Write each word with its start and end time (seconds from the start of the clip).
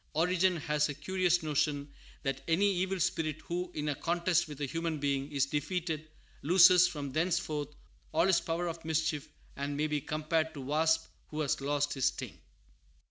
Origen 0.13 0.57
has 0.57 0.89
a 0.89 0.95
curious 0.95 1.43
notion 1.43 1.93
that 2.23 2.41
any 2.47 2.65
evil 2.77 2.99
spirit 2.99 3.39
who, 3.41 3.71
in 3.75 3.87
a 3.87 3.93
contest 3.93 4.47
with 4.47 4.59
a 4.59 4.65
human 4.65 4.97
being, 4.97 5.31
is 5.31 5.45
defeated, 5.45 6.09
loses 6.41 6.87
from 6.87 7.11
thenceforth 7.11 7.69
all 8.11 8.25
his 8.25 8.41
power 8.41 8.67
of 8.67 8.83
mischief, 8.83 9.29
and 9.55 9.77
may 9.77 9.85
be 9.85 10.01
compared 10.01 10.55
to 10.55 10.61
a 10.63 10.65
wasp 10.65 11.05
who 11.27 11.41
has 11.41 11.61
lost 11.61 11.93
his 11.93 12.05
sting. 12.05 12.35